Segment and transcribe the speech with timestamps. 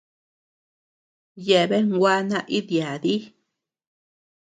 [1.45, 3.19] Yeabean gua naídii yádii.